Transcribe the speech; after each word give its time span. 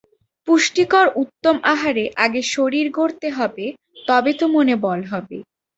পুষ্টিকর 0.47 1.07
উত্তম 1.21 1.55
আহারে 1.73 2.05
আগে 2.25 2.41
শরীর 2.53 2.85
গড়তে 2.97 3.27
হবে, 3.37 3.65
তবে 4.07 4.31
তো 4.39 4.45
মনে 4.55 4.75
বল 4.85 4.99
হবে। 5.11 5.37